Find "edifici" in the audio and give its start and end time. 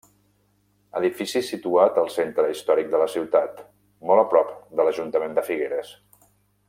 0.99-1.41